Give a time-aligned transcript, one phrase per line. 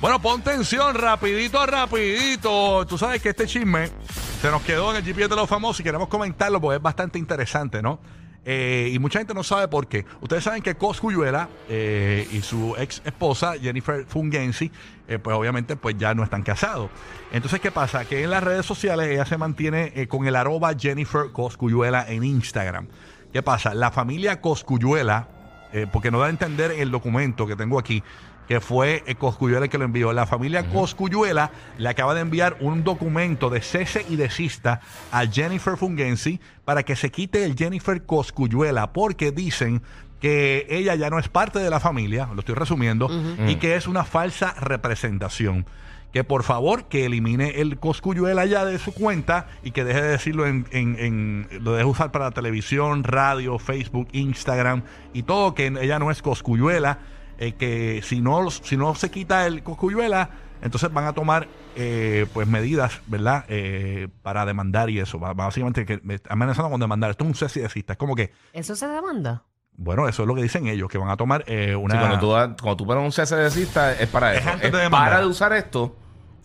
[0.00, 2.86] Bueno, pon tensión, rapidito, rapidito.
[2.86, 3.90] Tú sabes que este chisme
[4.40, 7.18] se nos quedó en el GPS de los famosos y queremos comentarlo porque es bastante
[7.18, 8.00] interesante, ¿no?
[8.46, 10.06] Eh, y mucha gente no sabe por qué.
[10.22, 14.72] Ustedes saben que Coscuyuela eh, y su ex esposa, Jennifer Fungensi,
[15.06, 16.90] eh, pues obviamente pues ya no están casados.
[17.30, 18.06] Entonces, ¿qué pasa?
[18.06, 22.24] Que en las redes sociales ella se mantiene eh, con el arroba Jennifer Coscuyuela en
[22.24, 22.88] Instagram.
[23.34, 23.74] ¿Qué pasa?
[23.74, 25.28] La familia Coscuyuela,
[25.92, 28.02] porque no da a entender el documento que tengo aquí,
[28.50, 30.12] que fue eh, Coscuyuela el que lo envió.
[30.12, 34.80] La familia Coscuyuela le acaba de enviar un documento de cese y desista
[35.12, 39.82] a Jennifer Fungensi para que se quite el Jennifer Coscuyuela, porque dicen
[40.20, 43.08] que ella ya no es parte de la familia, lo estoy resumiendo,
[43.46, 45.64] y que es una falsa representación.
[46.12, 50.08] Que por favor que elimine el Coscuyuela ya de su cuenta y que deje de
[50.08, 54.82] decirlo en, en- en- lo deje usar para televisión, radio, Facebook, Instagram
[55.12, 56.98] y todo, que ella no es Coscuyuela
[57.40, 60.30] eh, que si no, si no se quita el coscuyuela,
[60.62, 63.44] entonces van a tomar eh, pues medidas, ¿verdad?
[63.48, 65.18] Eh, para demandar y eso.
[65.18, 67.10] Básicamente que me están amenazando con demandar.
[67.10, 67.94] Esto es un cese desista.
[67.94, 69.42] Es como que, ¿Eso se demanda?
[69.76, 71.94] bueno, eso es lo que dicen ellos, que van a tomar eh, una...
[71.94, 72.28] Sí, cuando tú,
[72.62, 74.50] cuando tú pones un cese de cesta es para Es eso.
[74.50, 75.96] antes Es de para de usar esto.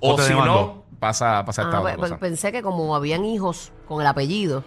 [0.00, 0.84] O si demandó.
[0.90, 2.18] no, pasa, pasa esta Ah, otra pe- cosa.
[2.18, 4.64] pensé que como habían hijos con el apellido.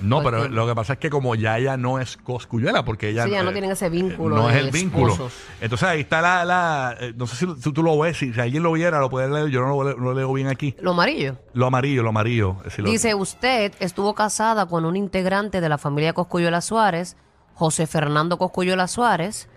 [0.00, 3.24] No, pero lo que pasa es que como ya ella no es coscuyuela, porque ella...
[3.24, 5.16] Sí, ya no eh, tienen ese vínculo No es el vínculo.
[5.60, 6.44] Entonces ahí está la...
[6.44, 9.08] la eh, no sé si, si tú lo ves, si, si alguien lo viera, lo
[9.08, 9.48] puede leer.
[9.48, 10.74] Yo no lo, no leo bien aquí.
[10.80, 11.36] lo amarillo.
[11.54, 12.56] Lo amarillo, lo amarillo.
[12.68, 17.16] si lo- Dice, usted estuvo casada con un integrante de la familia Coscuyuela Suárez,
[17.54, 19.48] José Fernando Coscuyuela Suárez,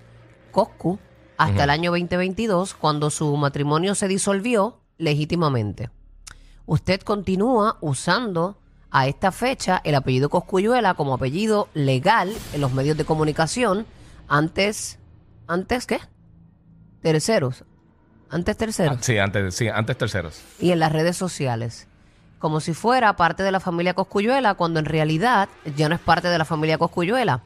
[0.51, 0.99] Coscu,
[1.37, 5.89] hasta el año 2022, cuando su matrimonio se disolvió legítimamente.
[6.65, 8.57] Usted continúa usando
[8.91, 13.85] a esta fecha el apellido Coscuyuela como apellido legal en los medios de comunicación
[14.27, 14.99] antes,
[15.47, 15.99] ¿antes qué?
[17.01, 17.63] Terceros.
[18.31, 20.41] Antes terceros Sí, antes, sí, antes terceros.
[20.59, 21.87] y en las redes sociales.
[22.37, 26.27] Como si fuera parte de la familia Coscuyuela, cuando en realidad ya no es parte
[26.29, 27.43] de la familia Coscuyuela.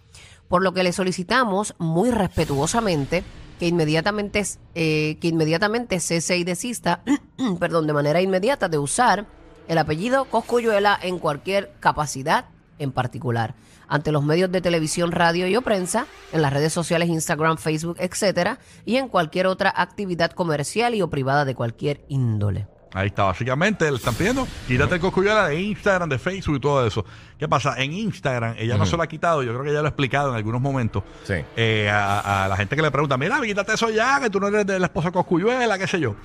[0.50, 3.24] Por lo que le solicitamos muy respetuosamente
[3.60, 4.44] que inmediatamente,
[4.76, 7.02] eh, que inmediatamente cese y desista,
[7.60, 9.26] perdón, de manera inmediata de usar
[9.68, 12.46] el apellido Coscuyuela en cualquier capacidad
[12.80, 13.56] en particular.
[13.88, 17.98] Ante los medios de televisión, radio y o prensa, en las redes sociales, Instagram, Facebook,
[18.00, 22.68] etcétera, y en cualquier otra actividad comercial y o privada de cualquier índole.
[22.96, 26.86] Ahí está, básicamente le están pidiendo quítate el coscuyuela de Instagram, de Facebook y todo
[26.86, 27.04] eso.
[27.40, 27.76] ¿Qué pasa?
[27.82, 30.30] En Instagram, ella no se lo ha quitado, yo creo que ya lo ha explicado
[30.30, 31.04] en algunos momentos.
[31.24, 31.34] Sí.
[31.56, 34.48] eh, a, a la gente que le pregunta, mira, quítate eso ya, que tú no
[34.48, 36.16] eres de la esposa coscuyuela, qué sé yo.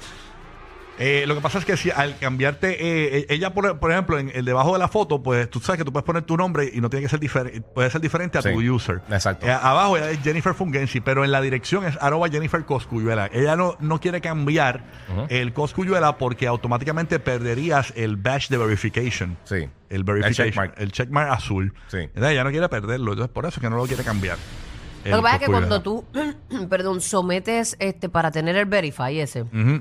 [0.99, 4.19] Eh, lo que pasa es que si al cambiarte, eh, eh, ella por, por ejemplo,
[4.19, 6.71] en el debajo de la foto, pues tú sabes que tú puedes poner tu nombre
[6.73, 9.01] y no tiene que ser diferente, puede ser diferente a Sí, tu user.
[9.11, 9.47] exacto.
[9.47, 13.31] Eh, abajo es Jennifer Fungensi, pero en la dirección es arroba Jennifer Coscuyuela.
[13.33, 14.83] Ella no, no quiere cambiar
[15.29, 19.37] el Coscuyuela porque automáticamente perderías el badge de verification.
[19.45, 19.69] Sí.
[19.91, 20.47] El verification.
[20.49, 20.75] checkmark.
[20.81, 21.75] El checkmark azul.
[21.89, 21.99] Sí.
[21.99, 23.13] Entonces ella no quiere perderlo.
[23.13, 24.37] Entonces por eso es que no lo quiere cambiar.
[24.37, 26.05] Lo que El pasa es que cuando tú,
[26.69, 29.81] perdón, sometes este para tener el Verify ese, Ujú.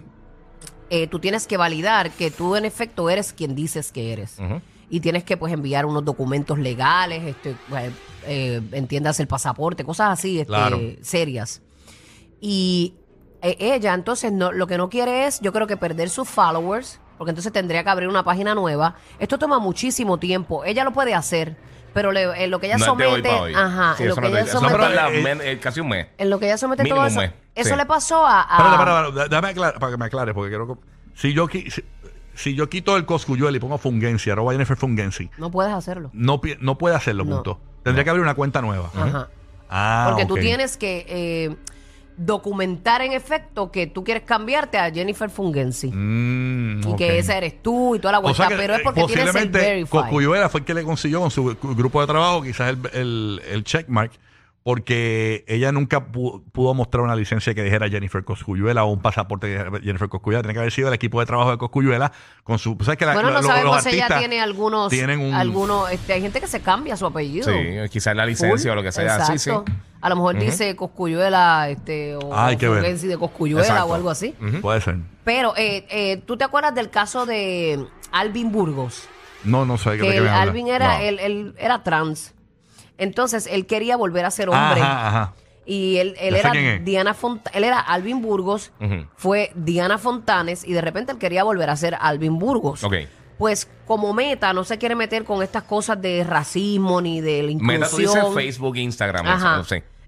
[0.89, 4.37] Eh, tú tienes que validar que tú en efecto eres quien dices que eres.
[4.89, 7.91] Y tienes que pues enviar unos documentos legales, este, eh,
[8.25, 10.79] eh, entiendas el pasaporte, cosas así, este, Claro.
[11.01, 11.61] serias.
[12.39, 12.95] Y
[13.41, 16.99] eh, ella entonces no, lo que no quiere es, yo creo que perder sus followers,
[17.17, 18.95] porque entonces tendría que abrir una página nueva.
[19.19, 20.63] Esto toma muchísimo tiempo.
[20.65, 21.57] Ella lo puede hacer,
[21.93, 23.53] pero le- en lo que ella no hoy somete, para hoy.
[23.55, 26.07] ajá, Sí, en lo que no ella somete, Eh, casi un mes.
[26.17, 27.19] en lo que ella somete todo eso.
[27.57, 27.75] Eso sí.
[27.75, 30.67] le pasó a, a- Espérate, espérate, espérate, déjame aclarar, para que me aclares, porque quiero
[30.67, 30.79] que-
[31.15, 31.83] si yo qui- si,
[32.35, 36.09] si yo quito el Coscuyuela y pongo Fungensi, arroba Jennifer Fungensi, no puedes hacerlo.
[36.13, 37.35] no, pi- no puede hacerlo, No.
[37.35, 37.59] punto.
[37.83, 38.91] Tendría que abrir una cuenta nueva.
[38.95, 39.29] Ajá.
[39.69, 40.39] Ah, Porque tú ok.
[40.41, 41.55] tienes que eh,
[42.15, 45.91] documentar en efecto que tú quieres cambiarte a Jennifer Fungensi.
[45.91, 46.97] Mm, Y ok.
[46.97, 49.03] que esa eres tú y toda la O vuelta, sea que pero es eh, porque
[49.05, 49.89] tienes el posiblemente verify.
[50.01, 53.41] Coscuyuela fue el que le consiguió con su cu- grupo de trabajo quizás el, el,
[53.49, 54.11] el checkmark
[54.67, 59.47] porque ella nunca pu- pudo mostrar una licencia que dijera Jennifer Coscuyuela o un pasaporte
[59.47, 60.41] que dijera Jennifer Coscuyuela.
[60.41, 62.11] Tiene que haber sido el equipo de trabajo de Coscuyuela
[62.43, 62.75] con su...
[62.81, 65.33] ¿sabes que la- Bueno, lo- no lo- sabemos los si ella tiene algunos, tienen un-
[65.33, 67.47] algunos, este, hay gente que se cambia su apellido.
[67.49, 67.57] Sí,
[67.89, 68.71] quizás la licencia Full.
[68.71, 69.23] o lo que sea.
[69.25, 69.51] Sí, sí.
[70.01, 73.85] A lo mejor dice Coscuyuela, este, o Ah, que de Coscuyuela Exacto.
[73.85, 74.35] o algo así.
[74.61, 74.97] Puede ser.
[75.23, 79.07] Pero, eh, eh, ¿tú te acuerdas del caso de Alvin Burgos?
[79.45, 80.41] No, no sé de Que qué el me habla.
[80.41, 81.03] Alvin era, No.
[81.05, 82.33] él, él era trans.
[82.97, 84.81] Entonces, él quería volver a ser hombre.
[84.81, 85.33] Ajá, ajá.
[85.65, 86.85] Y él, él Ya sé era quién es.
[86.85, 89.05] Diana Font él era Alvin Burgos, Ujú.
[89.17, 92.83] fue Diana Fontanes y de repente él quería volver a ser Alvin Burgos.
[92.85, 92.95] Ok.
[93.37, 97.51] Pues como meta no se quiere meter con estas cosas de racismo ni de la
[97.51, 97.79] inclusión.
[97.81, 99.27] Meta tú dices Facebook, Instagram.
[99.27, 99.61] Ajá.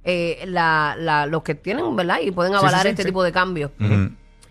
[0.06, 2.19] Eh, la, la- los que tienen, ¿verdad?
[2.24, 3.09] Y pueden Sí, avalar sí, este sí.
[3.09, 3.71] tipo de cambios.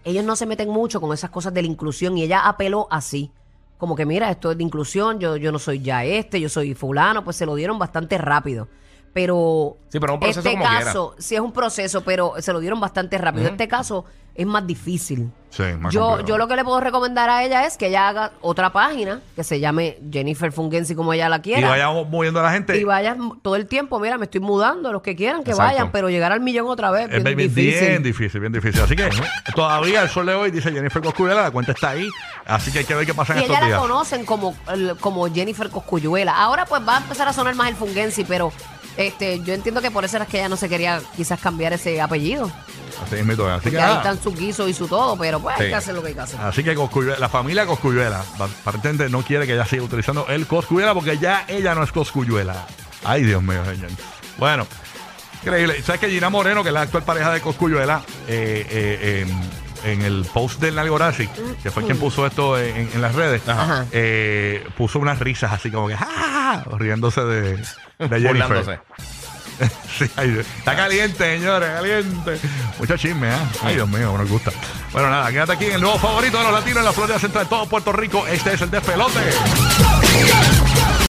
[0.04, 3.32] Ellos no se meten mucho con esas cosas de la inclusión y ella apeló así.
[3.78, 6.74] Como que mira, esto es de inclusión, yo, yo no soy ya este, yo soy
[6.74, 8.68] fulano, pues se lo dieron bastante rápido.
[9.18, 13.18] Pero, Sí, pero es este caso, sí es un proceso, pero se lo dieron bastante
[13.18, 13.48] rápido.
[13.48, 14.04] Este caso
[14.34, 15.32] es más difícil.
[15.50, 16.28] Sí, más Yo, complicado.
[16.28, 19.42] yo lo que le puedo recomendar a ella es que ella haga otra página que
[19.42, 21.68] se llame Jennifer Fungensi como ella la Y quiera.
[21.70, 22.76] vayamos moviendo a la gente.
[22.78, 25.72] Y vayan todo el tiempo, mira, me estoy mudando, los que quieran que Exacto.
[25.72, 27.88] vayan, pero llegar al millón otra vez Es bien bien difícil.
[27.88, 28.80] bien difícil, bien difícil.
[28.82, 29.08] Así que
[29.56, 32.06] todavía el sol de hoy dice Jennifer Coscuyuela, la cuenta está ahí.
[32.46, 34.54] Así que hay que ver qué pasa en Y estos ella la conocen como,
[35.00, 36.36] como Jennifer Coscuyuela.
[36.36, 38.52] Ahora pues va a empezar a sonar más el Fungensi, pero
[38.98, 42.00] este, yo entiendo que por eso era que ella no se quería quizás cambiar ese
[42.00, 42.50] apellido.
[43.02, 43.22] Así es.
[43.22, 43.96] Así que, Porque ahí nada.
[43.98, 45.68] están su guiso y su todo, pero pues hay Sí.
[45.70, 46.40] que hacer lo que hay que hacer.
[46.40, 50.92] Así que Coscuyuela- la familia Coscuyuela, aparentemente no quiere que ella siga utilizando el Coscuyuela
[50.94, 52.66] porque ya ella no es Coscuyuela.
[53.04, 53.90] Ay, Dios mío, señor.
[54.36, 54.66] Bueno,
[55.42, 55.80] increíble.
[55.82, 59.26] ¿Sabes que Gina Moreno, que es la actual pareja de Coscuyuela, eh, eh,
[59.84, 61.28] en, en el post del Nalgorazi,
[61.62, 63.86] que fue quien puso esto en, en las redes, Ajá.
[63.92, 66.76] eh, puso unas risas así como que ¡ja, ja, ja!
[66.78, 67.62] riéndose de,
[68.10, 68.80] de Jennifer.
[69.98, 72.38] Sí, ay, está caliente, señores, caliente.
[72.78, 73.38] Mucho chisme, ¿eh?
[73.60, 74.52] Ay, Dios mío, nos gusta.
[74.92, 77.42] Bueno, nada, quédate aquí en el nuevo favorito de los latinos en la Florida Central
[77.42, 78.24] de todo Puerto Rico.
[78.28, 79.18] Este es el despelote.